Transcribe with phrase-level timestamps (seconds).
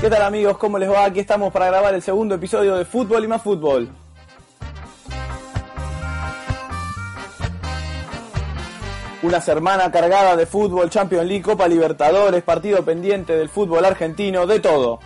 [0.00, 0.58] ¿Qué tal amigos?
[0.58, 1.06] ¿Cómo les va?
[1.06, 3.88] Aquí estamos para grabar el segundo episodio de Fútbol y más Fútbol.
[9.22, 14.60] Una semana cargada de fútbol, Champions League, Copa Libertadores, partido pendiente del fútbol argentino, de
[14.60, 15.00] todo.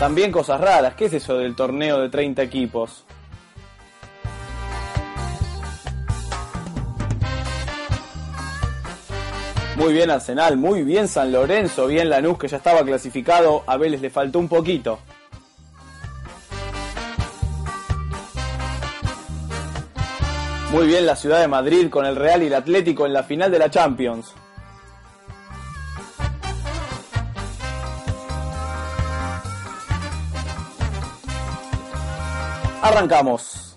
[0.00, 3.04] También cosas raras, ¿qué es eso del torneo de 30 equipos?
[9.76, 14.00] Muy bien Arsenal, muy bien San Lorenzo, bien Lanús que ya estaba clasificado, a Vélez
[14.00, 15.00] le faltó un poquito.
[20.70, 23.50] Muy bien la ciudad de Madrid con el Real y el Atlético en la final
[23.50, 24.32] de la Champions.
[32.82, 33.73] Arrancamos.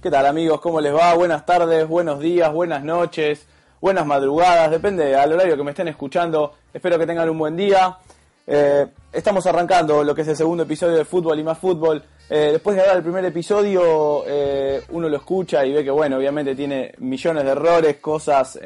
[0.00, 0.60] ¿Qué tal amigos?
[0.60, 1.12] ¿Cómo les va?
[1.14, 3.44] Buenas tardes, buenos días, buenas noches,
[3.80, 6.54] buenas madrugadas, depende al horario que me estén escuchando.
[6.72, 7.98] Espero que tengan un buen día.
[8.46, 12.00] Eh, estamos arrancando lo que es el segundo episodio de Fútbol y más Fútbol.
[12.30, 16.18] Eh, después de grabar el primer episodio, eh, uno lo escucha y ve que, bueno,
[16.18, 18.56] obviamente tiene millones de errores, cosas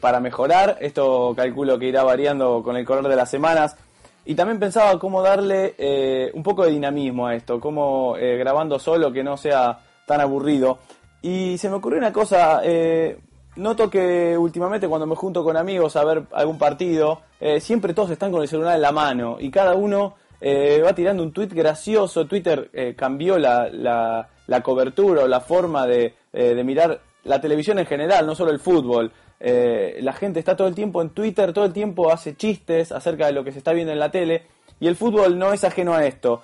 [0.00, 0.78] para mejorar.
[0.80, 3.76] Esto calculo que irá variando con el correr de las semanas.
[4.24, 9.24] Y también pensaba cómo darle un poco de dinamismo a esto, cómo grabando solo que
[9.24, 10.78] no sea tan aburrido.
[11.20, 13.18] Y se me ocurrió una cosa, eh,
[13.56, 18.10] noto que últimamente cuando me junto con amigos a ver algún partido, eh, siempre todos
[18.10, 21.48] están con el celular en la mano y cada uno eh, va tirando un tweet
[21.48, 22.26] gracioso.
[22.26, 27.86] Twitter cambió la, la, la, cobertura o la forma de, de, mirar la televisión en
[27.86, 29.10] general, no solo el fútbol.
[29.40, 33.32] la gente está todo el tiempo en Twitter, todo el tiempo hace chistes acerca de
[33.32, 34.42] lo que se está viendo en la tele
[34.78, 36.42] y el fútbol no es ajeno a esto.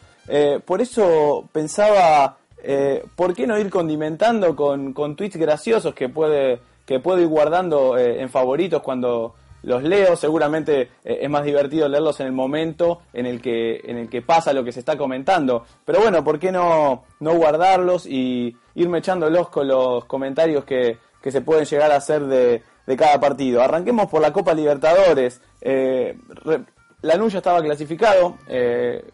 [0.65, 6.61] por eso pensaba eh, ¿por qué no ir condimentando con, con tweets graciosos que puede
[6.87, 10.15] que puedo ir guardando eh, en favoritos cuando los leo?
[10.15, 14.23] Seguramente eh, es más divertido leerlos en el momento en el que en el que
[14.23, 15.65] pasa lo que se está comentando.
[15.85, 21.33] Pero bueno, ¿por qué no, no guardarlos y irme echándolos con los comentarios que, que
[21.33, 23.61] se pueden llegar a hacer de, de cada partido?
[23.61, 25.41] Arranquemos por la Copa Libertadores.
[27.03, 28.37] la Nuya estaba clasificado,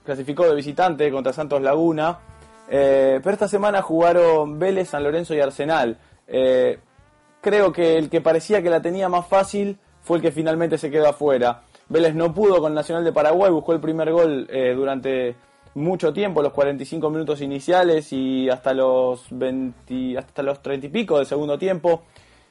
[0.05, 2.19] clasificó de visitante contra Santos Laguna.
[2.71, 5.99] Eh, pero esta semana jugaron Vélez, San Lorenzo y Arsenal.
[6.27, 6.79] Eh,
[7.41, 10.91] creo que el que parecía que la tenía más fácil fue el que finalmente se
[10.91, 11.63] quedó afuera.
[11.89, 15.35] Vélez no pudo con Nacional de Paraguay, buscó el primer gol eh, durante
[15.75, 21.17] mucho tiempo, los 45 minutos iniciales y hasta los 20, hasta los 30 y pico
[21.17, 22.03] del segundo tiempo.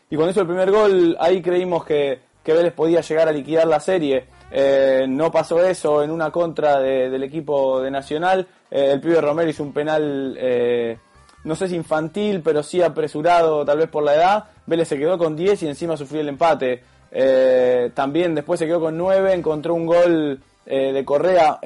[0.09, 3.67] Y con eso el primer gol, ahí creímos que, que Vélez podía llegar a liquidar
[3.67, 4.25] la serie.
[4.51, 8.47] Eh, no pasó eso en una contra del equipo de Nacional.
[8.71, 10.97] Eh, el pibe Romero hizo un penal, eh,
[11.43, 14.45] no sé si infantil, pero sí apresurado tal vez por la edad.
[14.65, 16.83] Vélez se quedó con 10 y encima sufrió el empate.
[17.93, 21.59] también después se quedó con 9, encontró un gol de Correa,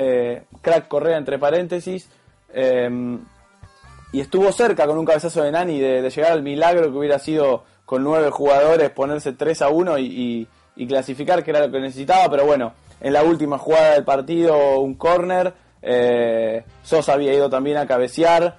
[0.62, 2.10] crack Correa entre paréntesis.
[2.54, 7.64] y estuvo cerca con un cabezazo de Nani de, llegar al milagro que hubiera sido
[7.86, 10.48] con 9 jugadores ponerse 3 a 1 y y
[10.88, 14.96] clasificar, que era lo que necesitaba, pero bueno, en la última jugada del partido, un
[14.96, 18.58] córner, eh, Sosa había ido también a cabecear,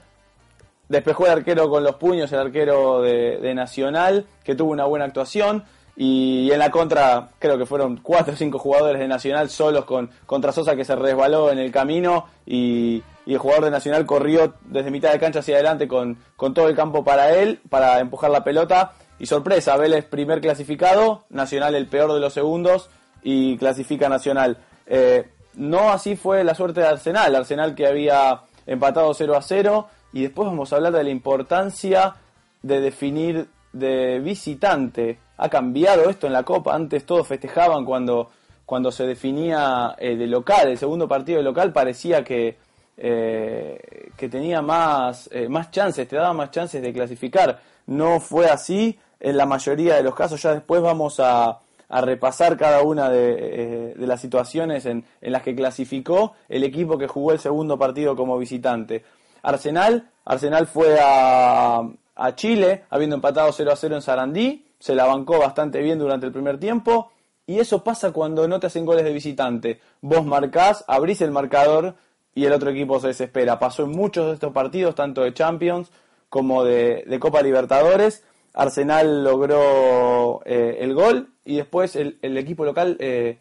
[0.89, 5.65] despejó el arquero con los puños, el arquero de, Nacional, que tuvo una buena actuación,
[5.95, 10.11] y, en la contra creo que fueron cuatro o cinco jugadores de Nacional solos con,
[10.25, 14.91] contra Sosa que se resbaló en el camino y, el jugador de Nacional corrió desde
[14.91, 18.43] mitad de cancha hacia adelante con, con todo el campo para él, para empujar la
[18.43, 22.91] pelota y sorpresa, Vélez primer clasificado, Nacional el peor de los segundos
[23.23, 24.59] y clasifica Nacional.
[24.85, 29.87] Eh, no así fue la suerte de Arsenal, Arsenal que había empatado 0 a 0
[30.13, 32.17] y después vamos a hablar de la importancia
[32.63, 35.21] de definir de visitante.
[35.37, 38.29] Ha cambiado esto en la Copa, antes todos festejaban cuando,
[38.67, 42.57] cuando se definía eh, de local, el segundo partido de local parecía que,
[42.97, 47.61] que tenía más, más chances, te daba más chances de clasificar.
[47.87, 50.43] No fue así en la mayoría de los casos.
[50.43, 56.35] Ya después vamos a, repasar cada una de, las situaciones en, en, las que clasificó
[56.49, 59.05] el equipo que jugó el segundo partido como visitante.
[59.43, 61.83] Arsenal, Arsenal fue a,
[62.17, 66.27] a Chile, habiendo empatado 0 a 0 en Sarandí, se la bancó bastante bien durante
[66.27, 67.13] el primer tiempo,
[67.47, 69.81] y eso pasa cuando no te hacen goles de visitante.
[70.01, 71.95] Vos marcás, abrís el marcador
[72.35, 73.59] y el otro equipo se desespera.
[73.59, 75.91] Pasó en muchos de estos partidos, tanto de Champions
[76.29, 78.25] como de, Copa Libertadores.
[78.55, 83.39] Arsenal logró eh, el gol y después el, equipo local eh,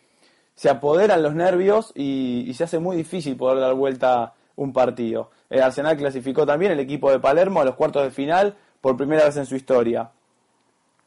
[0.56, 5.31] se apoderan los nervios y, se hace muy difícil poder dar vuelta un partido.
[5.50, 9.25] El Arsenal clasificó también el equipo de Palermo a los cuartos de final por primera
[9.25, 10.12] vez en su historia.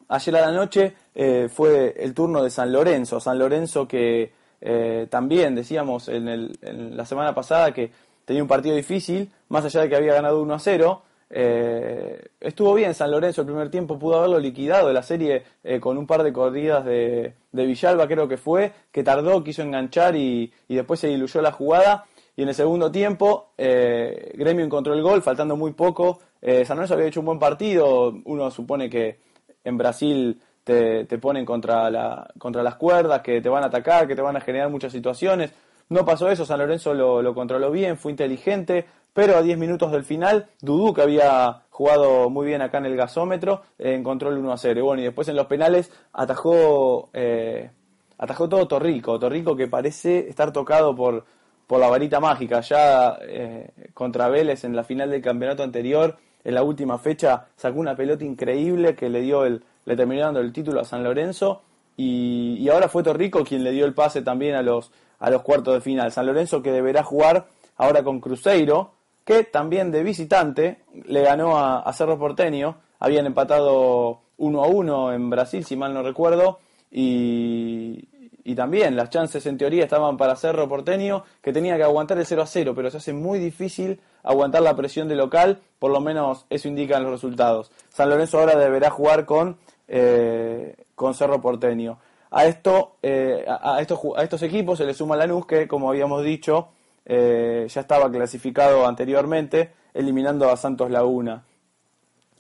[0.09, 3.21] Ayer a la noche eh, fue el turno de San Lorenzo.
[3.21, 7.91] San Lorenzo que eh, también decíamos en, la semana pasada que
[8.25, 11.03] tenía un partido difícil, más allá de que había ganado 1 a 0.
[11.37, 15.43] Eh, estuvo bien San Lorenzo el primer tiempo, pudo haberlo liquidado la serie
[15.81, 20.53] con un par de corridas de, Villalba, creo que fue, que tardó, quiso enganchar y,
[20.69, 22.05] después se diluyó la jugada
[22.37, 26.21] y en el segundo tiempo, eh, Gremio encontró el gol, faltando muy poco.
[26.43, 28.13] Eh, San Lorenzo había hecho un buen partido.
[28.25, 29.19] Uno supone que
[29.63, 34.09] en Brasil te, te ponen contra, la, contra las cuerdas, que te van a atacar,
[34.09, 35.53] que te van a generar muchas situaciones.
[35.91, 39.93] No pasó eso, San Lorenzo lo, lo controló bien, fue inteligente, pero a 10 minutos
[39.93, 44.39] del final, Dudú, que había jugado muy bien acá en el gasómetro, eh, encontró el
[44.39, 44.81] 1 a 0.
[44.81, 47.71] Y bueno, y después en los penales atajó, eh,
[48.19, 51.25] atajó todo Torrico, Torrico que parece estar tocado por,
[51.69, 52.61] por la varita mágica.
[52.61, 57.79] Ya eh, contra Vélez en la final del campeonato anterior, en la última fecha, sacó
[57.79, 61.63] una pelota increíble que le dio el, le terminó dando el título a San Lorenzo.
[61.97, 64.91] Y, y, ahora fue Torrico quien le dio el pase también a los,
[65.21, 66.11] a los cuartos de final.
[66.11, 67.47] San Lorenzo que deberá jugar
[67.77, 68.94] ahora con Cruzeiro,
[69.25, 72.77] que también de visitante le ganó a, Cerro Porteño.
[72.99, 76.59] Habían empatado 1 a 1 en Brasil, si mal no recuerdo.
[76.91, 78.09] Y,
[78.45, 82.27] y también las chances en teoría estaban para Cerro Porteño, que tenía que aguantar el
[82.27, 86.01] 0 a 0, pero se hace muy difícil aguantar la presión de local, por lo
[86.01, 87.73] menos eso indican los resultados.
[87.89, 89.57] San Lorenzo ahora deberá jugar con,
[89.89, 91.99] eh, con Cerro Porteño.
[92.31, 96.23] A, esto, eh, a, estos, a estos equipos se le suma Lanús, que como habíamos
[96.23, 96.69] dicho,
[97.05, 101.45] eh, ya estaba clasificado anteriormente, eliminando a Santos Laguna.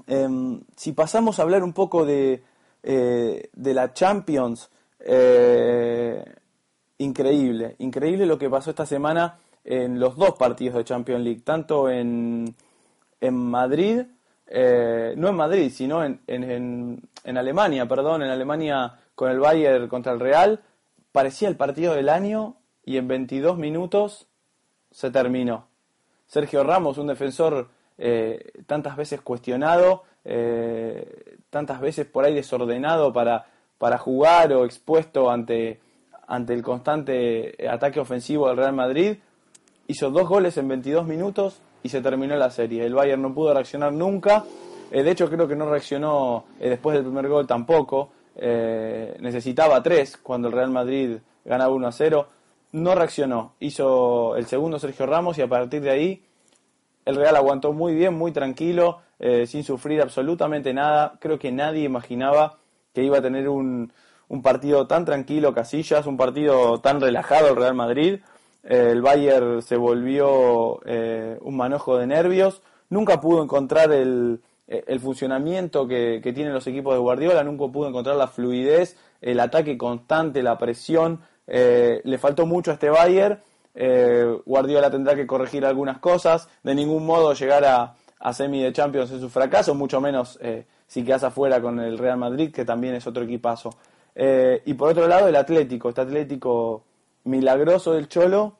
[0.06, 2.42] Em, si pasamos a hablar un poco de,
[2.82, 4.70] de la Champions,
[5.06, 6.24] eh,
[6.98, 11.90] increíble, increíble lo que pasó esta semana en los dos partidos de Champions League, tanto
[11.90, 12.54] en,
[13.20, 14.02] en Madrid,
[14.46, 19.88] eh, no en Madrid, sino en, en, en, Alemania, perdón, en Alemania con el Bayern
[19.88, 20.60] contra el Real,
[21.12, 24.26] parecía el partido del año y en 22 minutos
[24.94, 25.66] se terminó.
[26.26, 27.68] Sergio Ramos, un defensor
[27.98, 30.04] eh, tantas veces cuestionado,
[31.50, 33.46] tantas veces por ahí desordenado para
[33.78, 35.78] para jugar o expuesto ante,
[36.26, 39.16] ante el constante ataque ofensivo del Real Madrid.
[39.86, 42.84] Hizo dos goles en 22 minutos y se terminó la serie.
[42.86, 44.44] El Bayern no pudo reaccionar nunca.
[44.90, 48.08] Eh, de hecho, creo que no reaccionó eh, después del primer gol tampoco.
[48.36, 52.26] Eh, necesitaba tres cuando el Real Madrid ganaba 1 a 0.
[52.74, 53.54] No reaccionó.
[53.60, 56.24] Hizo el segundo Sergio Ramos y a partir de ahí
[57.04, 59.00] el Real aguantó muy bien, muy tranquilo,
[59.46, 61.18] sin sufrir absolutamente nada.
[61.20, 62.58] Creo que nadie imaginaba
[62.92, 63.92] que iba a tener un,
[64.28, 68.20] un partido tan tranquilo Casillas, un partido tan relajado el Real Madrid.
[68.62, 72.62] Eh, el Bayern se volvió eh, un manojo de nervios.
[72.88, 77.70] Nunca pudo encontrar el, eh, el funcionamiento que, que, tienen los equipos de Guardiola, nunca
[77.70, 81.20] pudo encontrar la fluidez, el ataque constante, la presión.
[81.46, 83.40] Le faltó mucho a este Bayern.
[84.44, 86.48] Guardiola tendrá que corregir algunas cosas.
[86.62, 90.38] De ningún modo llegar a, a semi de Champions es su fracaso, mucho menos
[90.86, 93.70] si quedas afuera con el Real Madrid, que también es otro equipazo.
[94.14, 96.84] Eh, y por otro lado, el Atlético, este Atlético
[97.24, 98.56] milagroso del Cholo,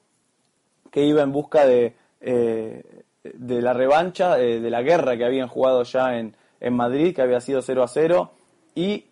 [0.90, 5.48] que iba en busca de, eh, de la revancha, eh, de la guerra que habían
[5.48, 8.30] jugado ya en, en Madrid, que había sido 0 a 0.
[8.74, 9.06] Y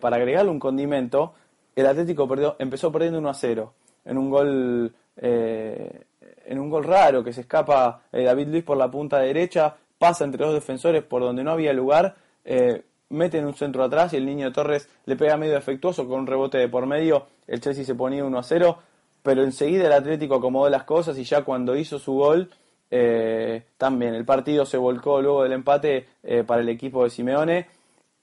[0.00, 1.34] para agregarle un condimento,
[1.74, 3.74] el Atlético empezó perdiendo 1 a 0
[4.04, 9.18] en un gol en un gol raro que se escapa David Luis por la punta
[9.18, 14.12] derecha, pasa entre dos defensores por donde no había lugar eh, meten un centro atrás
[14.12, 17.26] y el niño Torres le pega medio efectuoso con un rebote de por medio.
[17.46, 18.78] El Chelsea se ponía 1 a 0,
[19.22, 22.50] pero enseguida el Atlético acomodó las cosas y ya cuando hizo su gol,
[22.90, 27.66] eh, también el partido se volcó luego del empate eh, para el equipo de Simeone,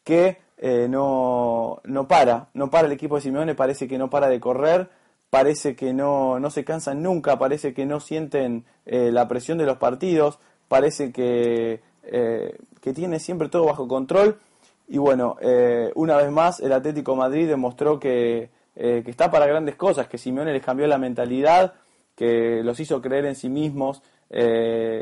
[0.04, 4.40] que no, no para, no para el equipo de Simeone, parece que no para de
[4.40, 4.90] correr,
[5.30, 9.66] parece que no, no se cansan nunca, parece que no sienten eh, la presión de
[9.66, 14.40] los partidos, parece que, eh, que tiene siempre todo bajo control.
[14.88, 19.76] Y bueno, eh, una vez más el Atlético Madrid demostró que, que, está para grandes
[19.76, 21.74] cosas, que Simeone les cambió la mentalidad,
[22.16, 24.02] que los hizo creer en sí mismos,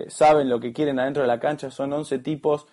[0.08, 2.68] saben lo que quieren adentro de la cancha, son 11 tipos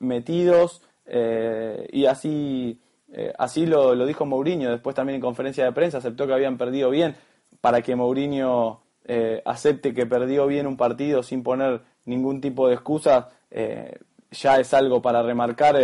[0.00, 2.78] metidos y así
[3.10, 6.90] eh, así lo, dijo Mourinho, después también en conferencia de prensa aceptó que habían perdido
[6.90, 7.16] bien,
[7.60, 12.74] para que Mourinho eh, acepte que perdió bien un partido sin poner ningún tipo de
[12.74, 13.98] excusa, eh,
[14.30, 15.76] ya es algo para remarcar,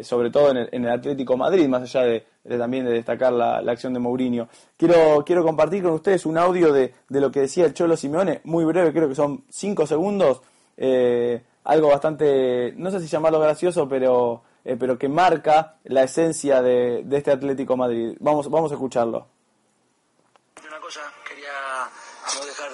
[0.00, 2.24] sobre todo en el, Atlético Madrid, más allá de,
[2.56, 4.48] también de destacar la, acción de Mourinho.
[4.78, 8.40] Quiero, quiero compartir con ustedes un audio de, de, lo que decía el Cholo Simeone,
[8.44, 10.40] muy breve, creo que son cinco segundos,
[11.66, 17.02] algo bastante, no sé si llamarlo gracioso, pero eh, pero que marca la esencia de,
[17.04, 18.16] de, este Atlético Madrid.
[18.18, 19.28] Vamos, vamos a escucharlo.
[20.66, 21.52] Una cosa, quería
[22.34, 22.70] no dejar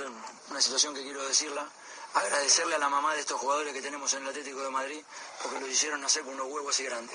[0.50, 1.66] una situación que quiero decirla,
[2.14, 5.00] agradecerle a la mamá de estos jugadores que tenemos en el Atlético de Madrid,
[5.42, 7.14] porque lo hicieron nacer con unos huevos así grandes.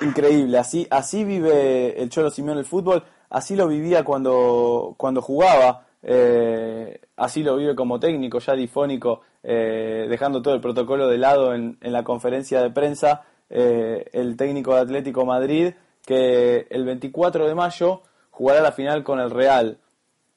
[0.00, 5.86] Increíble, así, así vive el Cholo Simeone el fútbol, así lo vivía cuando, cuando jugaba,
[6.02, 11.54] eh, así lo vive como técnico, ya difónico, eh, dejando todo el protocolo de lado
[11.54, 15.74] en, la conferencia de prensa, eh, el técnico de Atlético Madrid,
[16.06, 19.76] que el 24 de mayo jugará la final con el Real.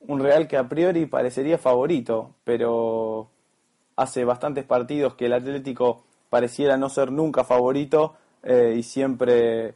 [0.02, 3.30] Un Real que a priori parecería favorito, pero
[3.96, 9.74] hace bastantes partidos que el Atlético pareciera no ser nunca favorito eh, y siempre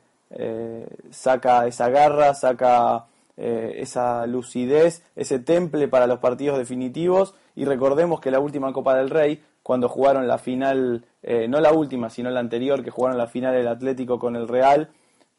[1.09, 8.31] saca esa garra, saca esa lucidez, ese temple para los partidos definitivos y recordemos que
[8.31, 12.39] la última Copa del Rey, cuando jugaron la final, eh, no la última, sino la
[12.39, 14.89] anterior, que jugaron la final el Atlético con el Real,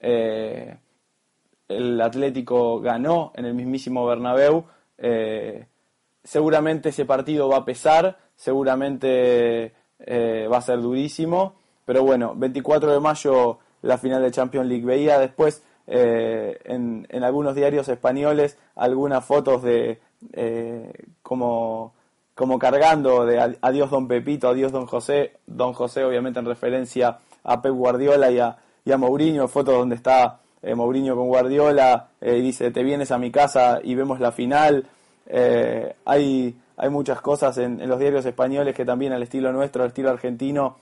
[0.00, 0.76] eh,
[1.68, 4.64] el Atlético ganó en el mismísimo Bernabéu.
[4.98, 5.66] Eh,
[6.22, 9.72] seguramente ese partido va a pesar, seguramente
[10.04, 11.54] va a ser durísimo,
[11.84, 14.84] pero bueno, 24 de mayo la final de Champions League.
[14.84, 20.00] Veía después en, en, algunos diarios españoles algunas fotos de
[21.22, 21.94] como
[22.34, 27.60] como cargando de adiós don Pepito, adiós don José, don José obviamente en referencia a
[27.60, 32.38] Pep Guardiola y a, y a Mourinho, fotos donde está eh, Mourinho con Guardiola, eh,
[32.38, 34.86] y dice te vienes a mi casa y vemos la final.
[35.26, 39.82] Eh, hay, hay muchas cosas en, en, los diarios españoles que también al estilo nuestro,
[39.82, 40.76] al estilo argentino,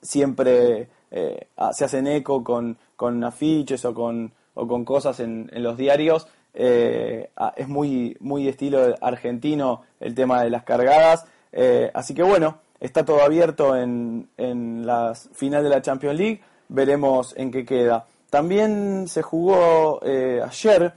[0.00, 5.76] siempre se hacen eco con, con afiches o con, o con cosas en, en los
[5.78, 6.28] diarios
[6.60, 11.24] eh, es muy, muy estilo argentino el tema de las cargadas.
[11.52, 16.40] Eh, así que bueno, está todo abierto en, en la final de la Champions League.
[16.68, 18.06] Veremos en qué queda.
[18.28, 20.94] También se jugó eh, ayer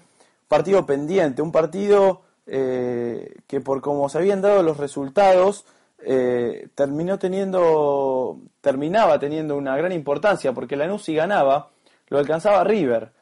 [0.48, 5.64] partido pendiente, un partido que por como se habían dado los resultados
[6.76, 11.70] terminó teniendo, terminaba teniendo una gran importancia porque la si ganaba
[12.10, 13.14] lo alcanzaba River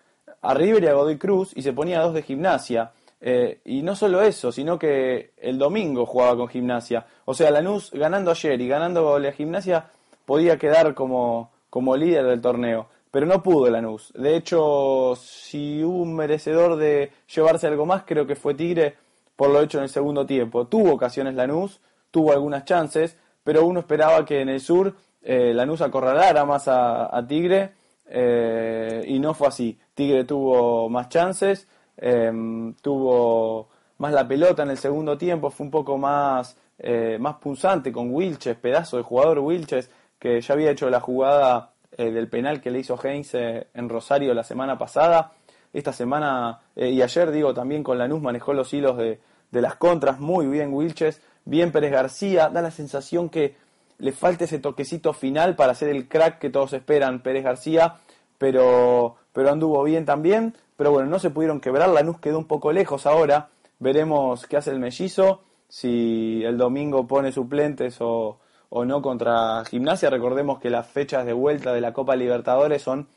[0.41, 2.91] a River y a Godoy Cruz y se ponía dos de gimnasia.
[3.21, 7.05] Eh, y no solo eso, sino que el domingo jugaba con gimnasia.
[7.25, 9.89] O sea, Lanús ganando ayer y ganando la gimnasia
[10.25, 12.87] podía quedar como, como líder del torneo.
[13.11, 14.13] Pero no pudo Lanús.
[14.15, 18.95] De hecho, si hubo un merecedor de llevarse algo más, creo que fue Tigre
[19.35, 20.67] por lo hecho en el segundo tiempo.
[20.67, 21.81] Tuvo ocasiones Lanús,
[22.11, 27.25] tuvo algunas chances, pero uno esperaba que en el sur eh, Lanús acorralara más a
[27.27, 27.78] Tigre
[28.09, 29.77] eh, y no fue así.
[29.93, 35.71] Tigre tuvo más chances, em, tuvo más la pelota en el segundo tiempo, fue un
[35.71, 40.89] poco más, eh, más punzante con Wilches, pedazo de jugador Wilches, que ya había hecho
[40.89, 45.33] la jugada eh, del penal que le hizo Heinz en Rosario la semana pasada.
[45.71, 49.19] Esta semana y ayer, digo, también con Lanús manejó los hilos de,
[49.51, 53.55] de las contras, muy bien Wilches, bien Pérez García, da la sensación que
[53.99, 57.95] le falta ese toquecito final para ser el crack que todos esperan Pérez García,
[58.37, 60.55] pero, pero anduvo bien también.
[60.77, 63.49] Pero bueno, no se pudieron quebrar, Lanús quedó un poco lejos ahora.
[63.79, 68.39] Veremos qué hace el mellizo, si el domingo pone suplentes o,
[68.69, 70.09] o no contra Gimnasia.
[70.09, 73.09] Recordemos que las fechas de vuelta de la Copa Libertadores son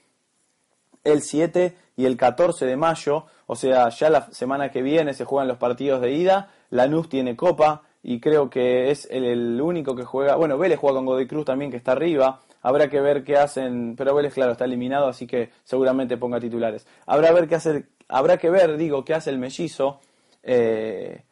[1.05, 5.25] el 7 y el 14 de mayo, o sea, ya la semana que viene se
[5.25, 10.05] juegan los partidos de ida, Lanús tiene Copa, y creo que es el, único que
[10.05, 10.37] juega.
[10.37, 12.41] Bueno, Vélez juega con Godoy Cruz también, que está arriba.
[12.63, 16.87] Habrá que ver qué hacen, pero Vélez, claro, está eliminado, así que seguramente ponga titulares.
[17.07, 20.01] Habrá, ver qué hacer, habrá que ver, digo, qué hace el mellizo
[20.43, 21.23] eh,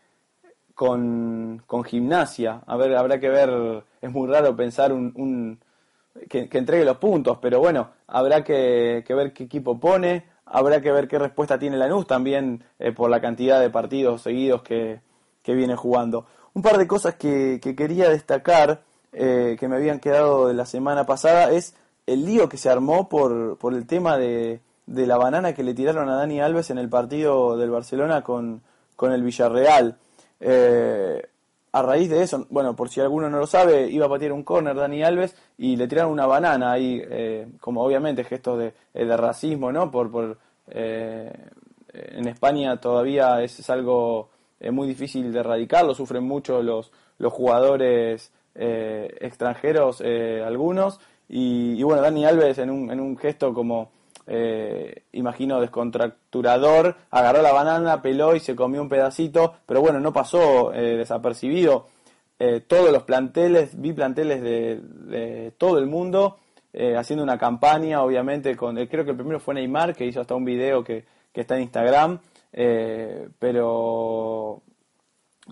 [0.74, 2.62] con, con, gimnasia.
[2.66, 5.60] A ver, habrá que ver, es muy raro pensar un,
[6.28, 10.92] que, entregue los puntos, pero bueno, habrá que, que ver qué equipo pone, habrá que
[10.92, 15.00] ver qué respuesta tiene Lanús también eh, por la cantidad de partidos seguidos que,
[15.42, 16.26] que, viene jugando.
[16.54, 20.66] Un par de cosas que, que quería destacar, eh, que me habían quedado de la
[20.66, 21.74] semana pasada, es
[22.06, 25.74] el lío que se armó por, por el tema de, de la banana que le
[25.74, 28.62] tiraron a Dani Alves en el partido del Barcelona con,
[28.96, 29.96] con el Villarreal.
[30.40, 31.22] Eh,
[31.72, 34.42] a raíz de eso, bueno, por si alguno no lo sabe, iba a patear un
[34.42, 39.04] córner Dani Alves y le tiraron una banana ahí, eh, como obviamente gestos de, eh,
[39.04, 39.88] de, racismo, ¿no?
[39.90, 40.36] Por, por
[40.68, 41.32] eh,
[41.92, 44.30] en España todavía es, es algo
[44.72, 52.02] muy difícil de erradicar, lo sufren mucho los, los jugadores extranjeros, algunos, y, y, bueno,
[52.02, 53.90] Dani Alves en un, en un gesto como
[54.32, 60.12] eh, imagino descontracturador, agarró la banana, peló y se comió un pedacito, pero bueno, no
[60.12, 61.86] pasó eh, desapercibido.
[62.38, 66.38] Eh, todos los planteles, vi planteles de, todo el mundo
[66.72, 70.36] eh, haciendo una campaña, obviamente, con creo que el primero fue Neymar, que hizo hasta
[70.36, 72.20] un video que, que está en Instagram,
[72.52, 74.62] pero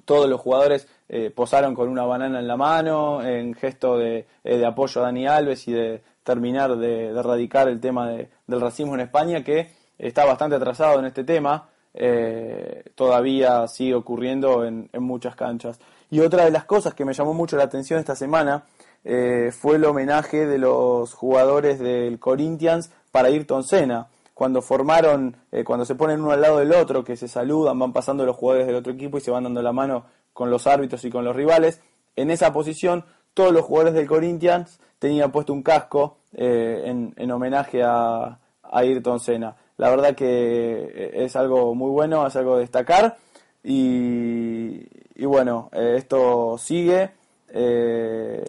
[0.04, 0.88] todos los jugadores
[1.34, 5.68] posaron con una banana en la mano, en gesto de, de apoyo a Dani Alves
[5.68, 10.98] y de, terminar de, erradicar el tema del racismo en España, que está bastante atrasado
[10.98, 15.80] en este tema, eh, todavía sigue ocurriendo en, muchas canchas.
[16.10, 18.64] Y otra de las cosas que me llamó mucho la atención esta semana
[19.04, 24.08] eh, fue el homenaje de los jugadores del Corinthians para Ayrton Senna.
[24.38, 27.92] Cuando formaron, eh, cuando se ponen uno al lado del otro, que se saludan, van
[27.92, 31.04] pasando los jugadores del otro equipo y se van dando la mano con los árbitros
[31.04, 31.80] y con los rivales.
[32.14, 33.04] En esa posición,
[33.34, 36.84] todos los jugadores del Corinthians tenían puesto un casco eh,
[37.16, 39.56] en, homenaje a, Ayrton Senna.
[39.76, 43.16] La verdad que eh, es algo muy bueno, es algo a destacar.
[43.64, 44.86] Y,
[45.26, 47.10] bueno, esto sigue.
[47.48, 48.44] ¿Qué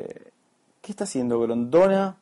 [0.84, 2.15] está haciendo Grondona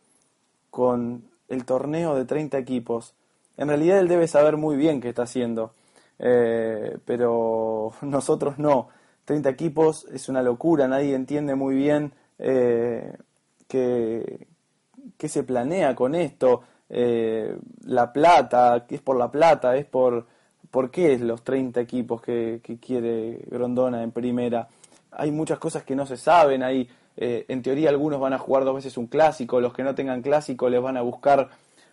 [0.70, 3.14] con el torneo de 30 equipos?
[3.58, 5.74] En realidad él debe saber muy bien qué está haciendo,
[6.18, 8.90] pero nosotros no.
[9.28, 13.14] 30 equipos es una locura, nadie entiende muy bien eh,
[13.68, 14.48] qué,
[15.20, 20.26] se planea con esto, eh, la plata, que es por la plata, es por,
[20.72, 24.70] por qué es los 30 equipos que, quiere Grondona en primera.
[25.12, 28.64] Hay muchas cosas que no se saben, hay, eh, en teoría algunos van a jugar
[28.64, 31.50] dos veces un clásico, los que no tengan clásico les van a buscar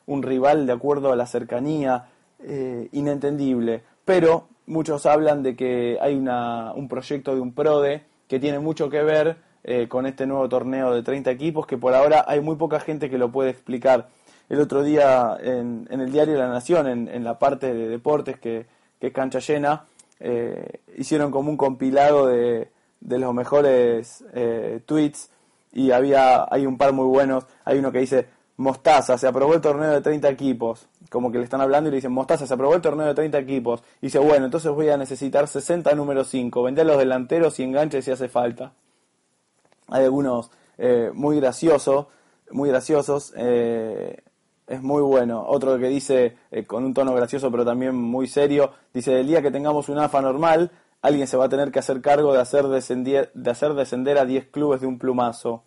[0.06, 2.06] un rival de acuerdo a la cercanía,
[2.40, 3.82] eh, inentendible.
[4.04, 8.90] Pero muchos hablan de que hay una, un proyecto de un PRODE que tiene mucho
[8.90, 12.56] que ver eh, con este nuevo torneo de 30 equipos que por ahora hay muy
[12.56, 14.08] poca gente que lo puede explicar.
[14.48, 18.66] El otro día en, el diario La Nación, en, la parte de deportes que,
[19.00, 19.84] es cancha llena,
[20.20, 22.68] eh, hicieron como un compilado de,
[23.00, 25.30] de los mejores eh, tweets
[25.72, 27.46] y había hay un par muy buenos.
[27.64, 30.86] Hay uno que dice, Mostaza, se aprobó el torneo de 30 equipos.
[31.10, 33.38] Como que le están hablando y le dicen, Mostaza, se aprobó el torneo de 30
[33.38, 33.82] equipos.
[34.00, 36.62] Y dice, bueno, entonces voy a necesitar 60 número 5.
[36.62, 38.72] Vender los delanteros y enganches si hace falta.
[39.88, 42.06] Hay algunos eh, muy graciosos,
[42.50, 43.32] muy graciosos.
[43.36, 44.22] Eh,
[44.66, 45.44] es muy bueno.
[45.46, 49.42] Otro que dice, eh, con un tono gracioso pero también muy serio, dice, el día
[49.42, 50.70] que tengamos un AFA normal,
[51.02, 54.46] alguien se va a tener que hacer cargo de hacer, de hacer descender a 10
[54.46, 55.64] clubes de un plumazo.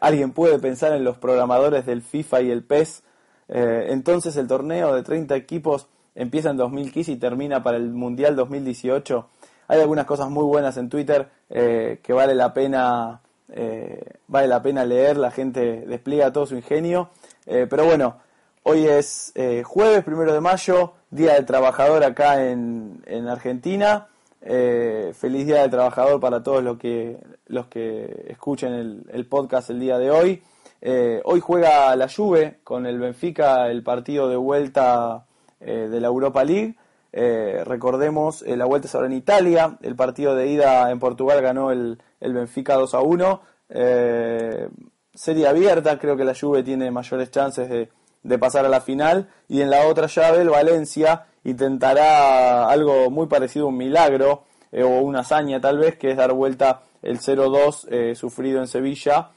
[0.00, 3.02] Alguien puede pensar en los programadores del FIFA y el PES.
[3.48, 9.28] entonces el torneo de 30 equipos empieza en 2015 y termina para el Mundial 2018.
[9.68, 13.20] Hay algunas cosas muy buenas en Twitter eh, que vale la pena
[13.50, 15.16] eh, vale la pena leer.
[15.16, 17.10] La gente despliega todo su ingenio.
[17.46, 18.16] Eh, pero bueno,
[18.64, 19.32] hoy es
[19.64, 24.08] jueves primero de mayo, Día del Trabajador acá en Argentina.
[25.14, 29.98] Feliz Día del Trabajador para todos los que los que escuchen el, podcast el día
[29.98, 30.42] de hoy.
[31.24, 35.26] hoy juega la Juve con el Benfica el partido de vuelta
[35.60, 36.76] de la Europa League.
[37.12, 41.40] Eh, recordemos, eh, la vuelta es ahora en Italia, el partido de ida en Portugal
[41.40, 43.40] ganó el, el Benfica 2 a 1.
[43.70, 44.68] Eh,
[45.14, 47.88] serie abierta, creo que la Juve tiene mayores chances de,
[48.22, 49.28] de, pasar a la final.
[49.48, 55.00] Y en la otra llave, el Valencia intentará algo muy parecido a un milagro o
[55.00, 59.30] una hazaña tal vez, que es dar vuelta el 0-2 sufrido en Sevilla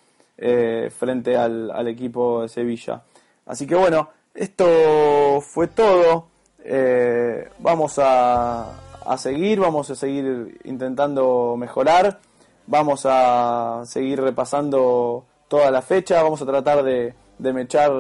[0.98, 3.04] frente al, al equipo de Sevilla.
[3.46, 6.28] Así que bueno, esto fue todo.
[6.64, 8.72] Eh, vamos a,
[9.06, 12.20] a, seguir, vamos a seguir intentando mejorar,
[12.68, 17.92] vamos a seguir repasando toda la fecha, vamos a tratar de, de mechar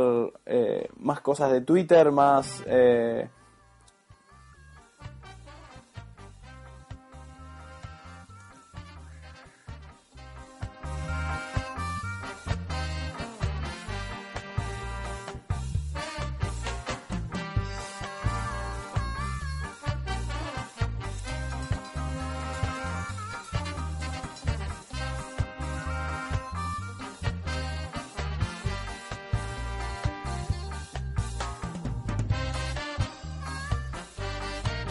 [0.46, 2.64] eh, más cosas de Twitter, más...
[2.68, 3.28] Eh,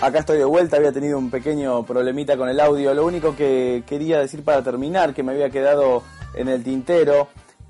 [0.02, 2.94] Acá estoy de vuelta, había tenido un pequeño problemita con el audio.
[2.94, 7.28] Lo único que quería decir para terminar, que me había quedado en el tintero,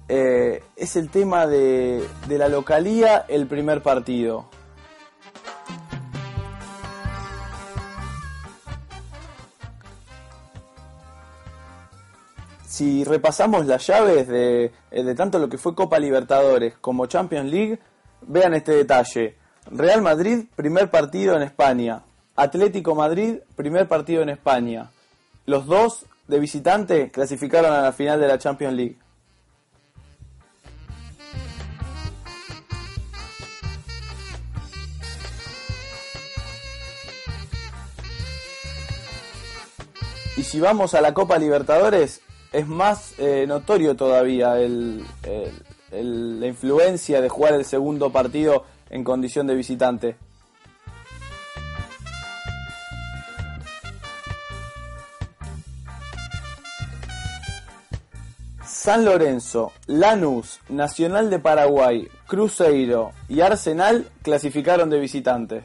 [0.08, 4.48] eh, es el tema de, la localía, el primer partido.
[12.64, 17.50] Si repasamos las llaves de, eh, de tanto lo que fue Copa Libertadores como Champions
[17.50, 17.80] League,
[18.22, 19.36] vean este detalle.
[19.66, 22.04] Real Madrid, primer partido en España.
[22.40, 24.90] Atlético Madrid, primer partido en España.
[25.44, 28.96] Los dos de visitante clasificaron a la final de la Champions League.
[40.38, 42.22] Y si vamos a la Copa Libertadores,
[42.52, 45.04] es más eh, notorio todavía el,
[45.92, 50.16] el, la influencia de jugar el segundo partido en condición de visitante.
[58.90, 65.62] San Lorenzo, Lanús, Nacional de Paraguay, Cruzeiro y Arsenal clasificaron de visitantes.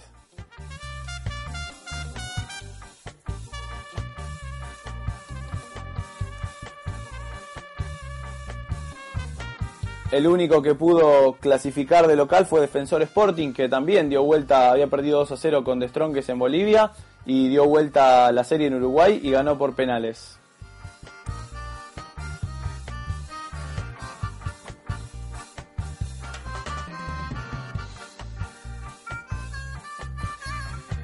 [10.12, 14.86] El único que pudo clasificar de local fue Defensor Sporting, que también dio vuelta, había
[14.86, 16.92] perdido 2 a 0 con The Strongest en Bolivia
[17.26, 20.38] y dio vuelta la serie en Uruguay y ganó por penales.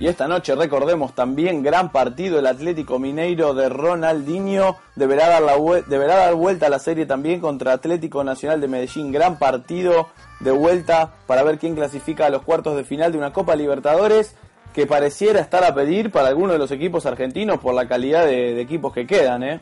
[0.01, 4.77] Y esta noche recordemos también gran partido el Atlético Mineiro de Ronaldinho.
[4.95, 5.43] Deberá dar,
[5.85, 9.11] deberá dar vuelta a la serie también contra Atlético Nacional de Medellín.
[9.11, 10.07] Gran partido
[10.39, 14.35] de vuelta para ver quién clasifica a los cuartos de final de una Copa Libertadores
[14.73, 18.55] que pareciera estar a pedir para algunos de los equipos argentinos por la calidad de,
[18.55, 19.43] de equipos que quedan.
[19.43, 19.61] ¿eh?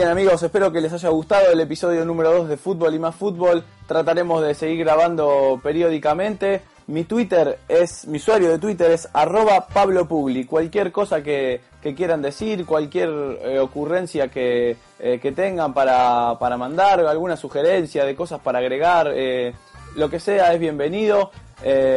[0.00, 3.14] Bien amigos, espero que les haya gustado el episodio número 2 de Fútbol y más
[3.14, 3.62] Fútbol.
[3.86, 6.62] Trataremos de seguir grabando periódicamente.
[6.86, 10.46] Mi Twitter es, mi usuario de Twitter es arroba Pablo Pugli.
[10.46, 16.56] Cualquier cosa que, que quieran decir, cualquier eh, ocurrencia que, eh, que tengan para, para,
[16.56, 19.52] mandar, alguna sugerencia de cosas para agregar, eh,
[19.96, 21.30] lo que sea es bienvenido.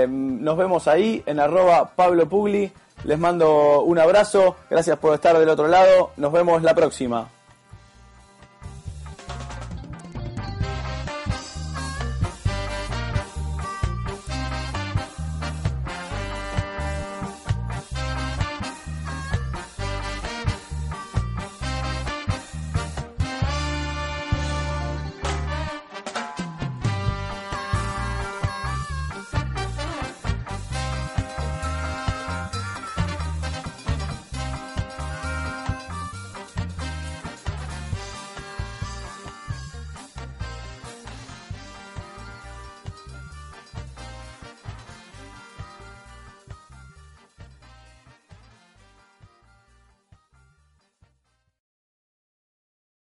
[0.09, 2.69] nos vemos ahí en arroba Pablo Pugli.
[3.05, 7.29] Les mando un abrazo, gracias por estar del otro lado, nos vemos la próxima.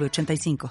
[0.00, 0.56] 85